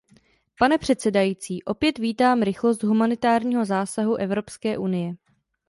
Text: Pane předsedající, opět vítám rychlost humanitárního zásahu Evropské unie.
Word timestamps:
Pane 0.59 0.77
předsedající, 0.77 1.63
opět 1.63 1.97
vítám 1.97 2.41
rychlost 2.41 2.83
humanitárního 2.83 3.65
zásahu 3.65 4.15
Evropské 4.15 4.77
unie. 4.77 5.15